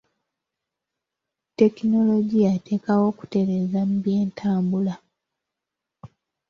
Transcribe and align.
Tekinologiya 1.57 2.47
ateekawo 2.57 3.03
okutereeza 3.11 3.79
mu 3.89 3.97
by'entambula. 4.03 4.95